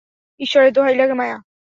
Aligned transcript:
ঈশ্বরের 0.39 0.71
দোহাই 0.73 0.95
লাগে, 0.95 1.13
মায়া। 1.13 1.37